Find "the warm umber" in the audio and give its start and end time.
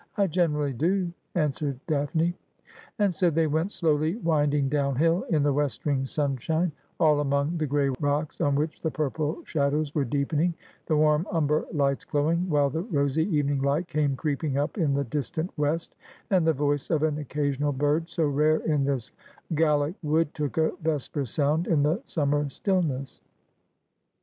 10.87-11.67